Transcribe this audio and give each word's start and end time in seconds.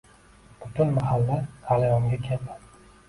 Butun 0.63 0.93
mahalla 0.95 1.37
g`alayonga 1.67 2.21
keldi 2.29 2.57